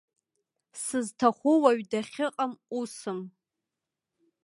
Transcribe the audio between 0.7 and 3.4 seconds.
Сызҭаху уаҩ дахьыҟам усым.